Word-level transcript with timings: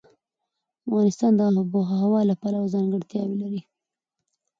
افغانستان 0.87 1.31
د 1.35 1.39
آب 1.49 1.71
وهوا 1.77 2.21
له 2.29 2.35
پلوه 2.41 2.71
ځانګړتیاوې 2.73 3.35
لري. 3.43 3.61